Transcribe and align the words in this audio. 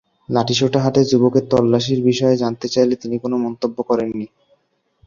লাঠিসোঁটা 0.29 0.79
হাতে 0.79 1.01
যুবকদের 1.05 1.45
তল্লাশির 1.51 1.99
বিষয়ে 2.03 2.35
জানতে 2.37 2.67
চাইলে 2.67 2.95
তিনি 2.95 3.15
কোনো 3.19 3.35
মন্তব্য 3.37 3.77
করেননি। 3.83 4.25